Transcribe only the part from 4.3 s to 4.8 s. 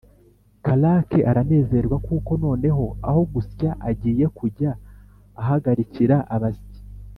kujya